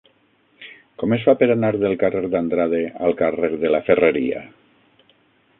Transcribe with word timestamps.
Com 1.01 1.13
es 1.17 1.25
fa 1.27 1.35
per 1.41 1.49
anar 1.57 1.69
del 1.83 1.93
carrer 2.05 2.23
d'Andrade 2.37 2.81
al 3.09 3.17
carrer 3.23 3.53
de 3.65 3.75
la 3.77 3.83
Ferreria? 3.91 4.45